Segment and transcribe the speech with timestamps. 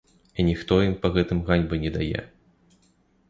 [0.39, 2.21] І ніхто ім па гэтым ганьбы не дае.